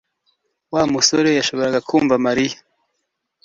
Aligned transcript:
Wa 0.73 0.83
musore 0.91 1.29
yashoboraga 1.37 1.79
kumva 1.87 2.15
Mariya 2.25 2.57